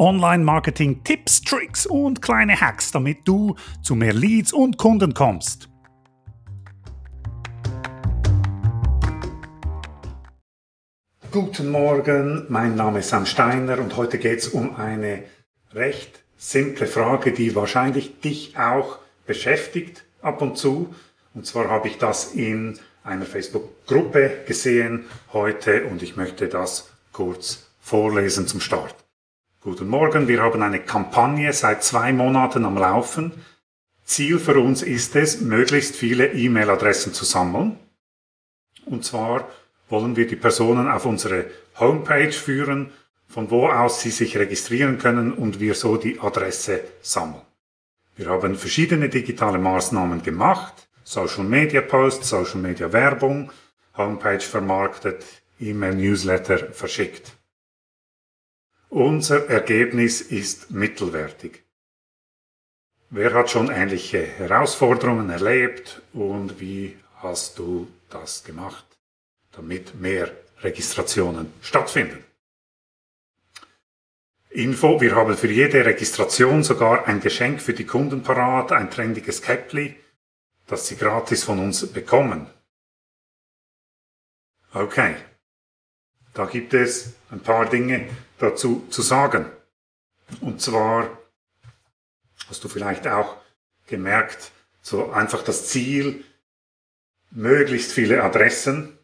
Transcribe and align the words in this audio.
Online-Marketing, 0.00 1.04
Tipps, 1.04 1.42
Tricks 1.42 1.84
und 1.84 2.22
kleine 2.22 2.58
Hacks, 2.58 2.90
damit 2.90 3.18
du 3.26 3.54
zu 3.82 3.94
mehr 3.94 4.14
Leads 4.14 4.50
und 4.50 4.78
Kunden 4.78 5.12
kommst. 5.12 5.68
Guten 11.30 11.70
Morgen, 11.70 12.46
mein 12.48 12.76
Name 12.76 13.00
ist 13.00 13.10
Sam 13.10 13.26
Steiner 13.26 13.78
und 13.78 13.98
heute 13.98 14.18
geht 14.18 14.38
es 14.38 14.48
um 14.48 14.76
eine 14.76 15.24
recht 15.74 16.22
simple 16.38 16.86
Frage, 16.86 17.32
die 17.32 17.54
wahrscheinlich 17.54 18.20
dich 18.20 18.58
auch 18.58 18.98
beschäftigt 19.26 20.04
ab 20.22 20.40
und 20.40 20.56
zu. 20.56 20.94
Und 21.34 21.44
zwar 21.44 21.68
habe 21.68 21.88
ich 21.88 21.98
das 21.98 22.32
in 22.32 22.78
einer 23.04 23.26
Facebook-Gruppe 23.26 24.44
gesehen 24.46 25.04
heute 25.34 25.84
und 25.84 26.02
ich 26.02 26.16
möchte 26.16 26.48
das 26.48 26.90
kurz 27.12 27.66
vorlesen 27.80 28.46
zum 28.46 28.60
Start. 28.60 28.99
Guten 29.62 29.88
Morgen, 29.88 30.26
wir 30.26 30.40
haben 30.40 30.62
eine 30.62 30.80
Kampagne 30.80 31.52
seit 31.52 31.84
zwei 31.84 32.14
Monaten 32.14 32.64
am 32.64 32.78
Laufen. 32.78 33.32
Ziel 34.04 34.38
für 34.38 34.58
uns 34.58 34.80
ist 34.80 35.14
es, 35.16 35.42
möglichst 35.42 35.96
viele 35.96 36.32
E-Mail-Adressen 36.32 37.12
zu 37.12 37.26
sammeln. 37.26 37.78
Und 38.86 39.04
zwar 39.04 39.46
wollen 39.90 40.16
wir 40.16 40.26
die 40.26 40.36
Personen 40.36 40.88
auf 40.88 41.04
unsere 41.04 41.44
Homepage 41.78 42.32
führen, 42.32 42.90
von 43.28 43.50
wo 43.50 43.68
aus 43.68 44.00
sie 44.00 44.08
sich 44.08 44.38
registrieren 44.38 44.98
können 44.98 45.30
und 45.30 45.60
wir 45.60 45.74
so 45.74 45.98
die 45.98 46.18
Adresse 46.20 46.80
sammeln. 47.02 47.42
Wir 48.16 48.30
haben 48.30 48.56
verschiedene 48.56 49.10
digitale 49.10 49.58
Maßnahmen 49.58 50.22
gemacht. 50.22 50.88
Social 51.04 51.44
Media 51.44 51.82
Posts, 51.82 52.30
Social 52.30 52.60
Media 52.62 52.90
Werbung, 52.94 53.52
Homepage 53.94 54.40
vermarktet, 54.40 55.22
E-Mail 55.60 55.96
Newsletter 55.96 56.72
verschickt. 56.72 57.36
Unser 58.90 59.48
Ergebnis 59.48 60.20
ist 60.20 60.72
mittelwertig. 60.72 61.62
Wer 63.08 63.34
hat 63.34 63.48
schon 63.48 63.70
ähnliche 63.70 64.20
Herausforderungen 64.20 65.30
erlebt 65.30 66.02
und 66.12 66.58
wie 66.58 66.98
hast 67.18 67.60
du 67.60 67.86
das 68.08 68.42
gemacht, 68.42 68.84
damit 69.52 69.94
mehr 69.94 70.32
Registrationen 70.62 71.52
stattfinden? 71.62 72.24
Info, 74.48 75.00
wir 75.00 75.14
haben 75.14 75.36
für 75.36 75.52
jede 75.52 75.84
Registration 75.84 76.64
sogar 76.64 77.06
ein 77.06 77.20
Geschenk 77.20 77.62
für 77.62 77.74
die 77.74 77.86
Kunden 77.86 78.24
parat, 78.24 78.72
ein 78.72 78.90
trendiges 78.90 79.40
Käppli, 79.40 79.94
das 80.66 80.88
sie 80.88 80.96
gratis 80.96 81.44
von 81.44 81.60
uns 81.60 81.86
bekommen. 81.92 82.50
Okay, 84.72 85.14
da 86.40 86.46
gibt 86.46 86.72
es 86.72 87.12
ein 87.30 87.40
paar 87.40 87.68
Dinge 87.68 88.08
dazu 88.38 88.86
zu 88.88 89.02
sagen. 89.02 89.44
Und 90.40 90.62
zwar 90.62 91.18
hast 92.48 92.64
du 92.64 92.68
vielleicht 92.70 93.06
auch 93.06 93.36
gemerkt, 93.86 94.50
so 94.80 95.10
einfach 95.10 95.42
das 95.42 95.68
Ziel, 95.68 96.24
möglichst 97.30 97.92
viele 97.92 98.24
Adressen, 98.24 98.96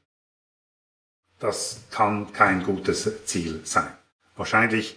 das 1.38 1.82
kann 1.90 2.32
kein 2.32 2.62
gutes 2.62 3.26
Ziel 3.26 3.60
sein. 3.66 3.94
Wahrscheinlich 4.36 4.96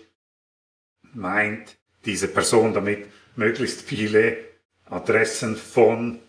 meint 1.12 1.78
diese 2.06 2.30
Person 2.30 2.74
damit 2.74 3.12
möglichst 3.36 3.82
viele 3.82 4.38
Adressen 4.86 5.58
von 5.58 6.22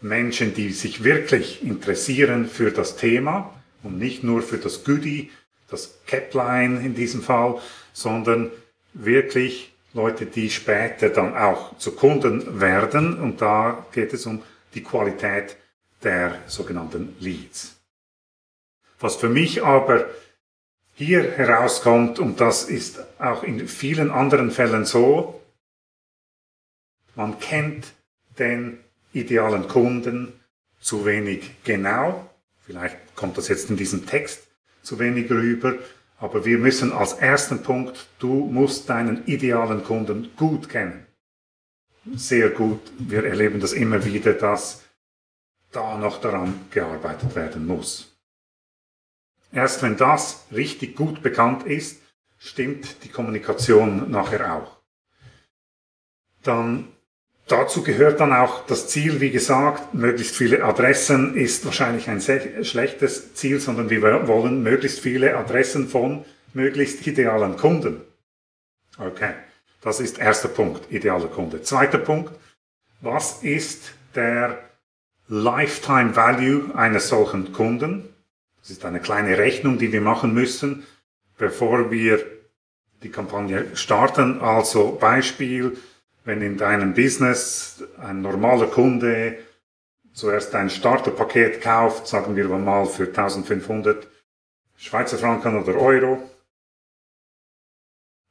Menschen, 0.00 0.54
die 0.54 0.72
sich 0.72 1.04
wirklich 1.04 1.62
interessieren 1.62 2.48
für 2.48 2.70
das 2.70 2.96
Thema 2.96 3.54
und 3.84 3.98
nicht 3.98 4.24
nur 4.24 4.42
für 4.42 4.58
das 4.58 4.82
Goodie, 4.82 5.30
das 5.68 5.94
Capline 6.06 6.80
in 6.80 6.94
diesem 6.94 7.22
Fall, 7.22 7.60
sondern 7.92 8.50
wirklich 8.92 9.72
Leute, 9.92 10.26
die 10.26 10.50
später 10.50 11.08
dann 11.08 11.36
auch 11.36 11.78
zu 11.78 11.92
Kunden 11.92 12.60
werden. 12.60 13.20
Und 13.20 13.40
da 13.40 13.86
geht 13.92 14.12
es 14.12 14.26
um 14.26 14.42
die 14.74 14.82
Qualität 14.82 15.56
der 16.02 16.38
sogenannten 16.46 17.16
Leads. 17.20 17.76
Was 19.00 19.16
für 19.16 19.28
mich 19.28 19.64
aber 19.64 20.06
hier 20.94 21.32
herauskommt, 21.32 22.18
und 22.18 22.40
das 22.40 22.64
ist 22.64 23.00
auch 23.18 23.42
in 23.42 23.66
vielen 23.68 24.10
anderen 24.10 24.50
Fällen 24.50 24.84
so, 24.84 25.40
man 27.16 27.38
kennt 27.38 27.92
den 28.38 28.78
idealen 29.12 29.68
Kunden 29.68 30.32
zu 30.80 31.04
wenig 31.04 31.50
genau. 31.64 32.28
Vielleicht 32.66 33.14
kommt 33.14 33.36
das 33.36 33.48
jetzt 33.48 33.70
in 33.70 33.76
diesem 33.76 34.06
Text 34.06 34.46
zu 34.82 34.98
wenig 34.98 35.30
rüber. 35.30 35.74
Aber 36.18 36.44
wir 36.44 36.58
müssen 36.58 36.92
als 36.92 37.14
ersten 37.14 37.62
Punkt, 37.62 38.06
du 38.18 38.46
musst 38.46 38.88
deinen 38.88 39.26
idealen 39.26 39.84
Kunden 39.84 40.30
gut 40.36 40.68
kennen. 40.68 41.06
Sehr 42.14 42.50
gut. 42.50 42.80
Wir 42.98 43.24
erleben 43.24 43.60
das 43.60 43.72
immer 43.72 44.04
wieder, 44.04 44.32
dass 44.34 44.82
da 45.72 45.98
noch 45.98 46.20
daran 46.20 46.66
gearbeitet 46.70 47.34
werden 47.34 47.66
muss. 47.66 48.16
Erst 49.52 49.82
wenn 49.82 49.96
das 49.96 50.46
richtig 50.52 50.96
gut 50.96 51.22
bekannt 51.22 51.64
ist, 51.64 52.00
stimmt 52.38 53.04
die 53.04 53.08
Kommunikation 53.08 54.10
nachher 54.10 54.54
auch. 54.54 54.78
Dann 56.42 56.88
Dazu 57.46 57.82
gehört 57.82 58.20
dann 58.20 58.32
auch 58.32 58.64
das 58.66 58.88
Ziel, 58.88 59.20
wie 59.20 59.30
gesagt, 59.30 59.92
möglichst 59.92 60.34
viele 60.34 60.64
Adressen 60.64 61.36
ist 61.36 61.64
wahrscheinlich 61.66 62.08
ein 62.08 62.20
sehr 62.20 62.64
schlechtes 62.64 63.34
Ziel, 63.34 63.60
sondern 63.60 63.90
wir 63.90 64.02
wollen 64.26 64.62
möglichst 64.62 65.00
viele 65.00 65.36
Adressen 65.36 65.88
von 65.88 66.24
möglichst 66.54 67.06
idealen 67.06 67.56
Kunden. 67.56 68.00
Okay, 68.98 69.32
das 69.82 70.00
ist 70.00 70.18
erster 70.18 70.48
Punkt, 70.48 70.90
idealer 70.90 71.26
Kunde. 71.26 71.60
Zweiter 71.62 71.98
Punkt, 71.98 72.32
was 73.02 73.42
ist 73.42 73.92
der 74.14 74.58
Lifetime 75.28 76.16
Value 76.16 76.74
eines 76.74 77.08
solchen 77.08 77.52
Kunden? 77.52 78.08
Das 78.60 78.70
ist 78.70 78.86
eine 78.86 79.00
kleine 79.00 79.36
Rechnung, 79.36 79.78
die 79.78 79.92
wir 79.92 80.00
machen 80.00 80.32
müssen, 80.32 80.86
bevor 81.36 81.90
wir 81.90 82.24
die 83.02 83.10
Kampagne 83.10 83.66
starten. 83.76 84.40
Also 84.40 84.92
Beispiel, 84.92 85.76
wenn 86.24 86.40
in 86.42 86.56
deinem 86.56 86.94
Business 86.94 87.84
ein 87.98 88.22
normaler 88.22 88.66
Kunde 88.66 89.38
zuerst 90.12 90.54
ein 90.54 90.70
Starterpaket 90.70 91.60
kauft, 91.60 92.06
sagen 92.06 92.34
wir 92.36 92.48
mal 92.48 92.86
für 92.86 93.06
1500 93.06 94.06
Schweizer 94.76 95.18
Franken 95.18 95.62
oder 95.62 95.76
Euro, 95.76 96.22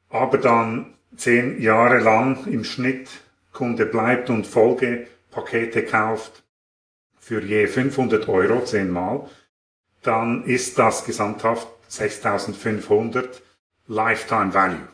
aber 0.09 0.37
dann 0.37 0.93
zehn 1.15 1.61
Jahre 1.61 1.99
lang 1.99 2.45
im 2.47 2.63
Schnitt 2.63 3.09
Kunde 3.51 3.85
bleibt 3.85 4.29
und 4.29 4.47
Folgepakete 4.47 5.85
kauft 5.85 6.43
für 7.19 7.41
je 7.41 7.67
500 7.67 8.27
Euro 8.27 8.63
zehnmal, 8.65 9.29
dann 10.01 10.43
ist 10.45 10.77
das 10.77 11.05
gesamthaft 11.05 11.67
6500 11.87 13.41
Lifetime 13.87 14.53
Value. 14.53 14.92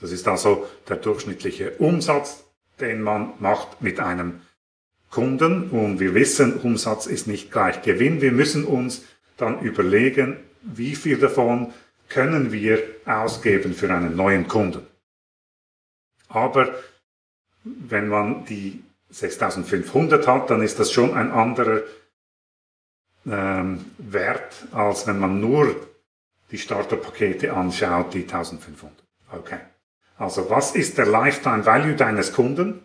Das 0.00 0.12
ist 0.12 0.26
also 0.28 0.66
der 0.88 0.96
durchschnittliche 0.96 1.72
Umsatz, 1.78 2.44
den 2.80 3.02
man 3.02 3.32
macht 3.38 3.80
mit 3.80 4.00
einem 4.00 4.40
Kunden. 5.10 5.70
Und 5.70 6.00
wir 6.00 6.14
wissen, 6.14 6.60
Umsatz 6.60 7.06
ist 7.06 7.26
nicht 7.26 7.50
gleich 7.50 7.82
Gewinn. 7.82 8.20
Wir 8.20 8.32
müssen 8.32 8.64
uns 8.64 9.04
dann 9.36 9.60
überlegen, 9.60 10.36
wie 10.62 10.94
viel 10.94 11.18
davon 11.18 11.72
können 12.08 12.52
wir 12.52 12.82
ausgeben 13.06 13.74
für 13.74 13.92
einen 13.92 14.16
neuen 14.16 14.48
Kunden. 14.48 14.86
Aber 16.28 16.74
wenn 17.64 18.08
man 18.08 18.44
die 18.44 18.82
6500 19.10 20.26
hat, 20.26 20.50
dann 20.50 20.62
ist 20.62 20.78
das 20.78 20.90
schon 20.90 21.14
ein 21.14 21.30
anderer 21.30 21.82
ähm, 23.26 23.84
Wert, 23.98 24.66
als 24.72 25.06
wenn 25.06 25.18
man 25.18 25.40
nur 25.40 25.74
die 26.50 26.58
Starterpakete 26.58 27.52
anschaut, 27.52 28.12
die 28.14 28.22
1500. 28.22 28.92
Okay. 29.30 29.58
Also 30.16 30.48
was 30.50 30.74
ist 30.74 30.98
der 30.98 31.06
Lifetime 31.06 31.66
Value 31.66 31.96
deines 31.96 32.32
Kunden? 32.32 32.82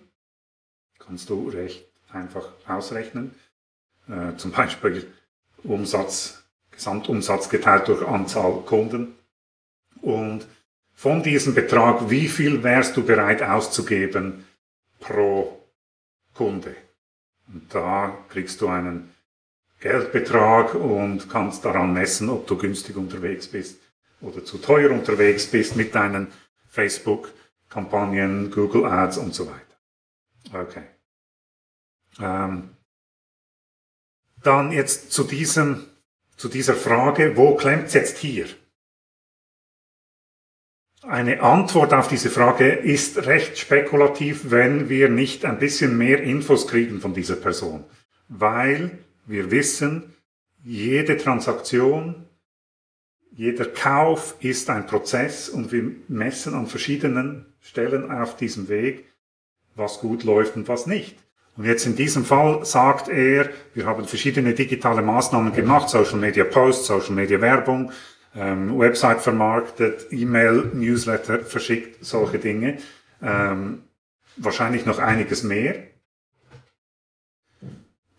Kannst 0.98 1.30
du 1.30 1.50
recht 1.50 1.86
einfach 2.12 2.50
ausrechnen. 2.68 3.36
Äh, 4.08 4.36
zum 4.38 4.52
Beispiel 4.52 5.12
Umsatz, 5.64 6.44
Gesamtumsatz 6.72 7.50
geteilt 7.50 7.88
durch 7.88 8.08
Anzahl 8.08 8.62
Kunden. 8.66 9.16
Und 10.02 10.48
von 10.94 11.24
diesem 11.24 11.54
Betrag, 11.54 12.10
wie 12.10 12.28
viel 12.28 12.64
wärst 12.64 12.98
du 12.98 13.04
bereit 13.04 13.44
auszugeben 13.44 14.46
pro 15.00 15.62
Kunde? 16.34 16.76
Und 17.48 17.74
da 17.74 18.18
kriegst 18.30 18.62
du 18.62 18.68
einen 18.68 19.14
Geldbetrag 19.80 20.76
und 20.76 21.30
kannst 21.30 21.64
daran 21.64 21.94
messen, 21.94 22.30
ob 22.30 22.48
du 22.48 22.58
günstig 22.58 22.98
unterwegs 22.98 23.48
bist 23.48 23.80
oder 24.22 24.44
zu 24.44 24.58
teuer 24.58 24.92
unterwegs 24.92 25.48
bist 25.48 25.76
mit 25.76 25.96
deinen 25.96 26.28
Facebook-Kampagnen, 26.80 28.52
Google 28.52 28.86
Ads 28.86 29.18
und 29.18 29.34
so 29.34 29.48
weiter. 29.48 29.66
Okay. 30.54 30.84
Ähm, 32.20 32.70
dann 34.44 34.72
jetzt 34.72 35.12
zu 35.12 35.24
diesem, 35.24 35.86
zu 36.38 36.48
dieser 36.48 36.76
Frage, 36.76 37.36
wo 37.36 37.56
klemmt 37.56 37.88
es 37.88 37.94
jetzt 37.94 38.18
hier? 38.18 38.48
eine 41.02 41.42
Antwort 41.42 41.94
auf 41.94 42.08
diese 42.08 42.30
Frage 42.30 42.70
ist 42.70 43.26
recht 43.26 43.58
spekulativ, 43.58 44.52
wenn 44.52 44.90
wir 44.90 45.10
nicht 45.10 45.46
ein 45.46 45.58
bisschen 45.58 45.98
mehr 45.98 46.22
Infos 46.22 46.68
kriegen 46.68 47.02
von 47.02 47.14
dieser 47.14 47.36
Person. 47.36 47.84
Weil 48.28 49.00
wir 49.26 49.50
wissen, 49.50 50.14
jede 50.64 51.18
Transaktion, 51.18 52.26
jeder 53.32 53.66
Kauf 53.66 54.36
ist 54.40 54.70
ein 54.70 54.88
Prozess 54.88 55.50
und 55.50 55.72
wir 55.72 55.92
messen 56.08 56.54
an 56.54 56.68
verschiedenen 56.68 57.46
Stellen 57.62 58.12
auf 58.12 58.36
diesem 58.36 58.70
Weg, 58.70 59.06
was 59.76 60.00
gut 60.00 60.24
läuft 60.24 60.56
und 60.56 60.68
was 60.68 60.88
nicht. 60.88 61.18
Und 61.56 61.66
jetzt 61.66 61.86
in 61.86 61.96
diesem 61.96 62.24
Fall 62.24 62.66
sagt 62.66 63.10
er, 63.10 63.50
wir 63.74 63.86
haben 63.86 64.06
verschiedene 64.06 64.54
digitale 64.54 65.02
Maßnahmen 65.02 65.54
gemacht, 65.54 65.90
Social 65.90 66.18
Media 66.18 66.46
Posts, 66.46 66.88
Social 66.88 67.14
Media 67.14 67.40
Werbung, 67.42 67.92
ähm, 68.36 68.78
Website 68.80 69.22
vermarktet, 69.22 70.08
E-Mail, 70.12 70.72
Newsletter 70.74 71.40
verschickt, 71.40 72.04
solche 72.04 72.40
Dinge. 72.40 72.78
Ähm, 73.22 73.84
wahrscheinlich 74.38 74.86
noch 74.86 75.00
einiges 75.00 75.44
mehr. 75.44 75.84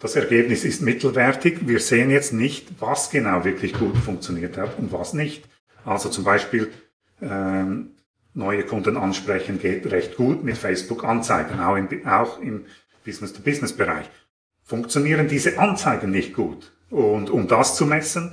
Das 0.00 0.17
Ergebnis 0.17 0.64
ist 0.64 0.81
mittelwertig. 0.81 1.69
Wir 1.69 1.79
sehen 1.79 2.11
jetzt 2.11 2.32
nicht, 2.32 2.81
was 2.81 3.11
genau 3.11 3.44
wirklich 3.44 3.75
gut 3.75 3.99
funktioniert 3.99 4.56
hat 4.56 4.79
und 4.79 4.93
was 4.93 5.12
nicht. 5.12 5.47
Also 5.85 6.08
zum 6.08 6.25
Beispiel 6.25 6.73
ähm, 7.20 7.91
neue 8.32 8.64
Kunden 8.64 8.97
ansprechen 8.97 9.61
geht 9.61 9.91
recht 9.91 10.17
gut 10.17 10.43
mit 10.43 10.56
Facebook-Anzeigen, 10.56 11.61
auch 11.61 11.76
im, 11.76 12.06
auch 12.06 12.41
im 12.41 12.64
Business-to-Business-Bereich. 13.05 14.08
Funktionieren 14.62 15.29
diese 15.29 15.58
Anzeigen 15.58 16.11
nicht 16.11 16.32
gut? 16.32 16.73
Und 16.88 17.29
um 17.29 17.46
das 17.46 17.76
zu 17.76 17.85
messen, 17.85 18.32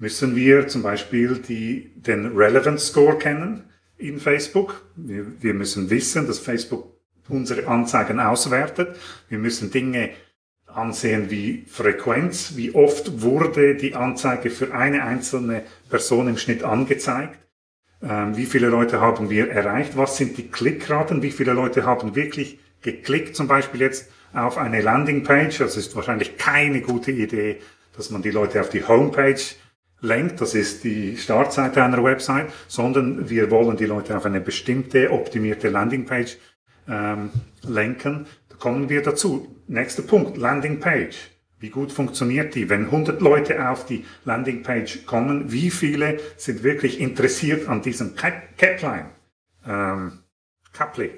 müssen 0.00 0.34
wir 0.34 0.66
zum 0.66 0.82
Beispiel 0.82 1.38
die, 1.38 1.92
den 1.94 2.36
Relevance 2.36 2.86
Score 2.86 3.16
kennen 3.16 3.62
in 3.96 4.18
Facebook. 4.18 4.82
Wir, 4.96 5.24
wir 5.40 5.54
müssen 5.54 5.88
wissen, 5.88 6.26
dass 6.26 6.40
Facebook 6.40 6.92
unsere 7.28 7.68
Anzeigen 7.68 8.18
auswertet. 8.18 8.96
Wir 9.28 9.38
müssen 9.38 9.70
Dinge 9.70 10.10
ansehen 10.76 11.30
wie 11.30 11.64
Frequenz, 11.68 12.52
wie 12.56 12.74
oft 12.74 13.22
wurde 13.22 13.74
die 13.74 13.94
Anzeige 13.94 14.50
für 14.50 14.74
eine 14.74 15.04
einzelne 15.04 15.62
Person 15.88 16.28
im 16.28 16.36
Schnitt 16.36 16.62
angezeigt, 16.62 17.38
ähm, 18.02 18.36
wie 18.36 18.46
viele 18.46 18.68
Leute 18.68 19.00
haben 19.00 19.30
wir 19.30 19.50
erreicht, 19.50 19.96
was 19.96 20.16
sind 20.16 20.36
die 20.36 20.48
Klickraten, 20.48 21.22
wie 21.22 21.30
viele 21.30 21.52
Leute 21.52 21.84
haben 21.84 22.14
wirklich 22.14 22.58
geklickt, 22.82 23.34
zum 23.34 23.48
Beispiel 23.48 23.80
jetzt 23.80 24.10
auf 24.32 24.58
eine 24.58 24.82
Landingpage. 24.82 25.58
Das 25.58 25.76
ist 25.76 25.96
wahrscheinlich 25.96 26.36
keine 26.36 26.82
gute 26.82 27.10
Idee, 27.10 27.58
dass 27.96 28.10
man 28.10 28.22
die 28.22 28.30
Leute 28.30 28.60
auf 28.60 28.68
die 28.68 28.86
Homepage 28.86 29.40
lenkt, 30.02 30.40
das 30.40 30.54
ist 30.54 30.84
die 30.84 31.16
Startseite 31.16 31.82
einer 31.82 32.04
Website, 32.04 32.48
sondern 32.68 33.30
wir 33.30 33.50
wollen 33.50 33.76
die 33.76 33.86
Leute 33.86 34.16
auf 34.16 34.26
eine 34.26 34.40
bestimmte 34.40 35.10
optimierte 35.10 35.70
Landingpage 35.70 36.36
ähm, 36.88 37.30
lenken. 37.62 38.26
Kommen 38.58 38.88
wir 38.88 39.02
dazu. 39.02 39.56
Nächster 39.66 40.02
Punkt, 40.02 40.36
Landingpage. 40.36 41.30
Wie 41.58 41.70
gut 41.70 41.90
funktioniert 41.90 42.54
die? 42.54 42.68
Wenn 42.68 42.86
100 42.86 43.20
Leute 43.20 43.68
auf 43.70 43.86
die 43.86 44.04
Landingpage 44.24 45.06
kommen, 45.06 45.52
wie 45.52 45.70
viele 45.70 46.20
sind 46.36 46.62
wirklich 46.62 47.00
interessiert 47.00 47.68
an 47.68 47.82
diesem 47.82 48.14
Capline? 48.14 49.10
Ähm, 49.66 50.18
Capli. 50.72 51.10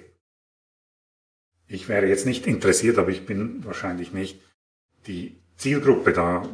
Ich 1.66 1.88
wäre 1.88 2.06
jetzt 2.06 2.24
nicht 2.24 2.46
interessiert, 2.46 2.98
aber 2.98 3.10
ich 3.10 3.26
bin 3.26 3.64
wahrscheinlich 3.64 4.12
nicht 4.12 4.40
die 5.06 5.36
Zielgruppe 5.56 6.12
da 6.12 6.48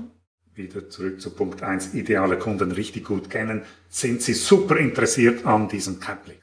wieder 0.54 0.88
zurück 0.88 1.20
zu 1.20 1.30
Punkt 1.30 1.62
1, 1.62 1.94
ideale 1.94 2.38
Kunden 2.38 2.72
richtig 2.72 3.04
gut 3.04 3.28
kennen, 3.28 3.62
sind 3.88 4.22
sie 4.22 4.34
super 4.34 4.76
interessiert 4.76 5.44
an 5.46 5.69
diesem 5.69 6.00
Capli. 6.00 6.34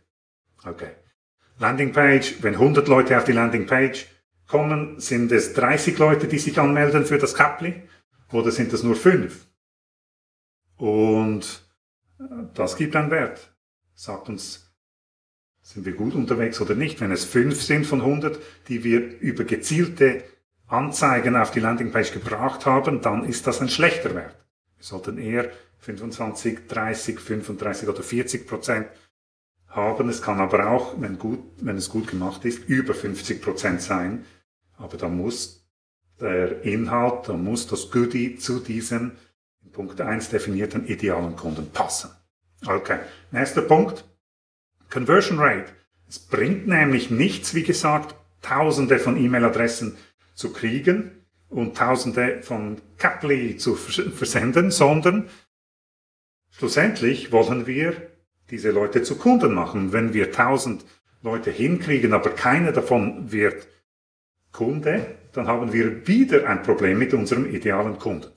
Okay. 0.63 0.91
Landingpage, 1.59 2.41
wenn 2.41 2.55
100 2.55 2.87
Leute 2.87 3.17
auf 3.17 3.23
die 3.23 3.31
Landingpage 3.31 4.07
kommen, 4.51 5.00
sind 5.00 5.31
es 5.31 5.53
30 5.53 5.98
Leute, 5.98 6.27
die 6.27 6.38
sich 6.38 6.59
anmelden 6.59 7.06
für 7.06 7.18
das 7.18 7.33
Capli 7.33 7.81
oder 8.31 8.51
sind 8.51 8.74
es 8.74 8.83
nur 8.83 8.95
5? 8.95 9.48
Und 10.77 11.63
äh, 12.19 12.24
das 12.53 12.75
gibt 12.75 12.95
einen 12.95 13.12
Wert. 13.12 13.56
Sagt 13.95 14.30
uns, 14.30 14.71
sind 15.62 15.86
wir 15.86 15.94
gut 15.94 16.15
unterwegs 16.15 16.59
oder 16.59 16.75
nicht. 16.75 17.00
Wenn 17.00 17.12
es 17.12 17.24
5 17.24 17.62
sind 17.62 17.86
von 17.86 18.01
100, 18.01 18.39
die 18.68 18.83
wir 18.83 19.19
über 19.19 19.45
gezielte 19.45 20.24
Anzeigen 20.68 21.36
auf 21.36 21.51
die 21.51 21.59
Landingpage 21.59 22.12
gebracht 22.13 22.65
haben, 22.65 23.01
dann 23.01 23.25
ist 23.25 23.47
das 23.47 23.62
ein 23.62 23.69
schlechter 23.69 24.15
Wert. 24.15 24.36
Wir 24.77 24.86
sollten 24.86 25.18
eher 25.18 25.50
25, 25.80 26.68
30, 26.68 27.19
35 27.19 27.89
oder 27.89 28.04
40 28.04 28.47
Prozent 28.47 28.88
haben. 29.68 30.09
Es 30.09 30.21
kann 30.21 30.39
aber 30.39 30.69
auch, 30.69 31.00
wenn, 31.00 31.18
gut, 31.18 31.39
wenn 31.62 31.77
es 31.77 31.89
gut 31.89 32.07
gemacht 32.07 32.45
ist, 32.45 32.68
über 32.68 32.94
50 32.94 33.42
Prozent 33.42 33.81
sein. 33.81 34.25
Aber 34.81 34.98
da 34.98 35.07
muss 35.07 35.68
der 36.19 36.63
Inhalt, 36.63 37.28
da 37.30 37.33
muss 37.33 37.68
das 37.68 37.92
Goodie 37.92 38.38
zu 38.38 38.60
diesem 38.60 39.12
in 39.63 39.72
Punkt 39.72 40.01
1 40.01 40.30
definierten 40.30 40.88
idealen 40.88 41.36
Kunden 41.36 41.72
passen. 41.72 42.10
Okay, 42.66 43.00
nächster 43.31 43.62
Punkt. 43.62 44.06
Conversion 44.89 45.39
Rate. 45.39 45.72
Es 46.07 46.19
bringt 46.19 46.68
nämlich 46.68 47.10
nichts, 47.10 47.54
wie 47.56 47.63
gesagt, 47.63 48.16
tausende 48.42 49.00
von 49.00 49.18
E-Mail-Adressen 49.18 49.95
zu 50.33 50.51
kriegen 50.51 51.12
und 51.50 51.78
Tausende 51.78 52.42
von 52.42 52.81
Capli 52.98 53.57
zu 53.57 53.75
versenden, 53.75 54.72
sondern 54.72 55.30
schlussendlich 56.50 57.31
wollen 57.31 57.68
wir 57.68 57.94
diese 58.50 58.72
Leute 58.72 59.04
zu 59.04 59.18
Kunden 59.18 59.54
machen. 59.54 59.94
Wenn 59.94 60.13
wir 60.13 60.31
tausend 60.31 60.86
Leute 61.22 61.51
hinkriegen, 61.51 62.13
aber 62.13 62.31
keiner 62.31 62.72
davon 62.72 63.31
wird 63.31 63.68
Kunde, 64.51 65.06
dann 65.33 65.48
haben 65.48 65.74
wir 65.74 66.07
wieder 66.07 66.48
ein 66.48 66.63
Problem 66.63 66.98
mit 66.98 67.13
unserem 67.13 67.45
idealen 67.45 67.98
Kunden. 67.98 68.27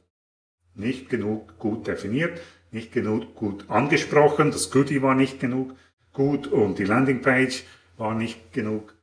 Nicht 0.75 1.09
genug 1.09 1.59
gut 1.59 1.87
definiert, 1.87 2.41
nicht 2.71 2.93
genug 2.93 3.35
gut 3.35 3.69
angesprochen, 3.69 4.51
das 4.51 4.71
Goodie 4.71 5.03
war 5.03 5.15
nicht 5.15 5.41
genug 5.41 5.77
gut 6.13 6.47
und 6.47 6.79
die 6.79 6.85
Landingpage 6.85 7.65
war 7.97 8.15
nicht 8.15 8.53
genug 8.53 8.95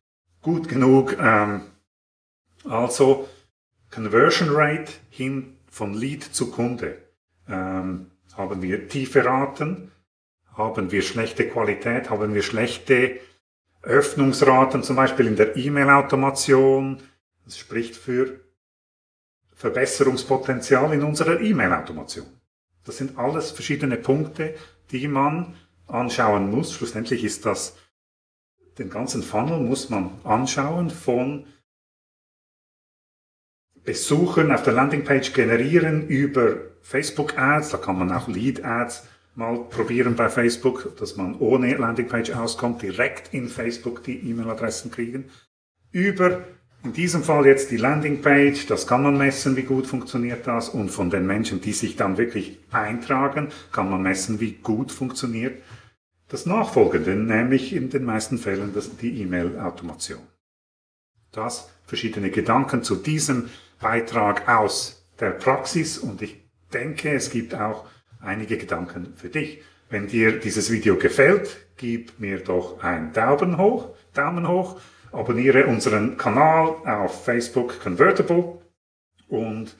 gut 0.41 0.67
genug. 0.67 1.17
Ähm, 1.19 1.61
also 2.63 3.27
Conversion 3.89 4.49
Rate 4.51 4.91
hin 5.09 5.57
von 5.69 5.93
Lead 5.93 6.23
zu 6.23 6.51
Kunde. 6.51 6.97
Ähm, 7.47 8.07
haben 8.35 8.61
wir 8.61 8.87
tiefe 8.87 9.25
Raten, 9.25 9.91
haben 10.55 10.91
wir 10.91 11.01
schlechte 11.01 11.47
Qualität, 11.47 12.09
haben 12.09 12.33
wir 12.33 12.43
schlechte 12.43 13.19
Öffnungsraten, 13.81 14.83
zum 14.83 14.95
Beispiel 14.95 15.27
in 15.27 15.35
der 15.35 15.57
E-Mail-Automation. 15.57 17.01
Das 17.51 17.57
spricht 17.57 17.97
für 17.97 18.39
Verbesserungspotenzial 19.51 20.93
in 20.93 21.03
unserer 21.03 21.41
E-Mail-Automation. 21.41 22.25
Das 22.85 22.95
sind 22.95 23.17
alles 23.17 23.51
verschiedene 23.51 23.97
Punkte, 23.97 24.55
die 24.91 25.09
man 25.09 25.55
anschauen 25.85 26.49
muss. 26.49 26.71
Schlussendlich 26.71 27.25
ist 27.25 27.45
das, 27.45 27.75
den 28.77 28.89
ganzen 28.89 29.21
Funnel 29.21 29.59
muss 29.59 29.89
man 29.89 30.21
anschauen 30.23 30.91
von 30.91 31.45
Besuchern 33.83 34.53
auf 34.53 34.63
der 34.63 34.71
Landingpage 34.71 35.33
generieren 35.33 36.07
über 36.07 36.55
Facebook 36.79 37.37
Ads. 37.37 37.71
Da 37.71 37.77
kann 37.79 37.99
man 37.99 38.13
auch 38.13 38.29
Lead 38.29 38.63
Ads 38.63 39.05
mal 39.35 39.59
probieren 39.65 40.15
bei 40.15 40.29
Facebook, 40.29 40.95
dass 40.95 41.17
man 41.17 41.37
ohne 41.37 41.75
Landingpage 41.75 42.31
auskommt, 42.31 42.81
direkt 42.81 43.33
in 43.33 43.49
Facebook 43.49 44.05
die 44.05 44.29
E-Mail-Adressen 44.29 44.89
kriegen. 44.89 45.29
Über, 45.91 46.45
in 46.83 46.93
diesem 46.93 47.23
Fall 47.23 47.45
jetzt 47.45 47.69
die 47.69 47.77
Landingpage, 47.77 48.65
das 48.65 48.87
kann 48.87 49.03
man 49.03 49.17
messen, 49.17 49.55
wie 49.55 49.63
gut 49.63 49.85
funktioniert 49.85 50.47
das. 50.47 50.69
Und 50.69 50.89
von 50.89 51.09
den 51.09 51.27
Menschen, 51.27 51.61
die 51.61 51.73
sich 51.73 51.95
dann 51.95 52.17
wirklich 52.17 52.57
eintragen, 52.71 53.49
kann 53.71 53.89
man 53.89 54.01
messen, 54.01 54.39
wie 54.39 54.53
gut 54.53 54.91
funktioniert 54.91 55.61
das 56.29 56.45
Nachfolgende, 56.45 57.15
nämlich 57.15 57.73
in 57.75 57.89
den 57.89 58.05
meisten 58.05 58.37
Fällen 58.37 58.73
das, 58.73 58.95
die 58.97 59.21
E-Mail-Automation. 59.21 60.21
Das 61.31 61.69
verschiedene 61.85 62.31
Gedanken 62.31 62.83
zu 62.83 62.95
diesem 62.95 63.49
Beitrag 63.79 64.47
aus 64.47 65.05
der 65.19 65.31
Praxis 65.31 65.97
und 65.97 66.21
ich 66.21 66.41
denke, 66.73 67.11
es 67.11 67.31
gibt 67.31 67.53
auch 67.53 67.85
einige 68.21 68.57
Gedanken 68.57 69.13
für 69.17 69.29
dich. 69.29 69.61
Wenn 69.89 70.07
dir 70.07 70.39
dieses 70.39 70.71
Video 70.71 70.95
gefällt, 70.95 71.67
gib 71.75 72.17
mir 72.17 72.39
doch 72.39 72.81
einen 72.81 73.11
Daumen 73.11 73.57
hoch, 73.57 73.89
Daumen 74.13 74.47
hoch, 74.47 74.79
abonniere 75.11 75.67
unseren 75.67 76.17
Kanal 76.17 76.75
auf 76.85 77.25
Facebook 77.25 77.79
Convertible 77.81 78.59
und 79.27 79.75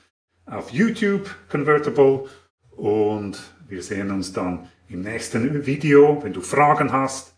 auf 0.45 0.71
YouTube 0.71 1.29
Convertible 1.49 2.25
und 2.71 3.39
wir 3.67 3.83
sehen 3.83 4.11
uns 4.11 4.33
dann 4.33 4.69
im 4.89 5.01
nächsten 5.01 5.65
Video. 5.65 6.21
Wenn 6.23 6.33
du 6.33 6.41
Fragen 6.41 6.91
hast, 6.91 7.35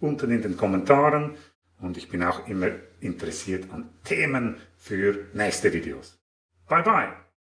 unten 0.00 0.30
in 0.30 0.42
den 0.42 0.56
Kommentaren 0.56 1.36
und 1.80 1.96
ich 1.96 2.08
bin 2.08 2.22
auch 2.22 2.46
immer 2.46 2.68
interessiert 3.00 3.72
an 3.72 3.88
Themen 4.04 4.56
für 4.76 5.26
nächste 5.32 5.72
Videos. 5.72 6.18
Bye 6.68 6.82
bye! 6.82 7.31